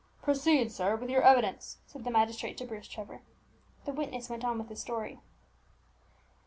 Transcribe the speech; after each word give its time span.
"Proceed, 0.23 0.71
sir, 0.71 0.95
with 0.95 1.11
your 1.11 1.21
evidence," 1.21 1.77
said 1.85 2.03
the 2.03 2.09
magistrate 2.09 2.57
to 2.57 2.65
Bruce 2.65 2.87
Trevor. 2.87 3.21
The 3.85 3.91
witness 3.93 4.31
went 4.31 4.43
on 4.43 4.57
with 4.57 4.69
his 4.69 4.81
story. 4.81 5.19